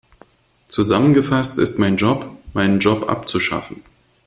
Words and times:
Zusammengefasst 0.67 1.59
ist 1.59 1.77
mein 1.77 1.95
Job, 1.95 2.25
meinen 2.53 2.79
Job 2.79 3.07
abzuschaffen. 3.07 3.83